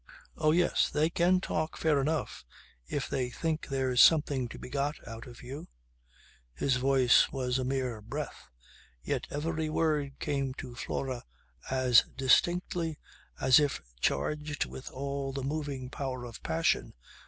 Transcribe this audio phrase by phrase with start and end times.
[0.35, 2.43] Oh yes, they can talk fair enough
[2.87, 5.67] if they think there's something to be got out of you..."
[6.61, 8.49] His voice was a mere breath
[9.03, 11.23] yet every word came to Flora
[11.69, 12.97] as distinctly
[13.39, 16.95] as if charged with all the moving power of passion